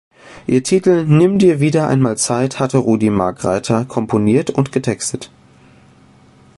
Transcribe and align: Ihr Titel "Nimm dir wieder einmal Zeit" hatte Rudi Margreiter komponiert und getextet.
Ihr 0.47 0.63
Titel 0.63 1.05
"Nimm 1.05 1.37
dir 1.37 1.59
wieder 1.59 1.87
einmal 1.87 2.17
Zeit" 2.17 2.59
hatte 2.59 2.79
Rudi 2.79 3.11
Margreiter 3.11 3.85
komponiert 3.85 4.49
und 4.49 4.71
getextet. 4.71 5.29